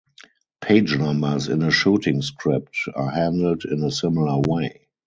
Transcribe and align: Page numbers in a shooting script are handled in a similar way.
Page 0.61 0.97
numbers 0.97 1.47
in 1.47 1.61
a 1.61 1.69
shooting 1.69 2.23
script 2.23 2.75
are 2.95 3.11
handled 3.11 3.65
in 3.65 3.83
a 3.83 3.91
similar 3.91 4.41
way. 4.47 4.87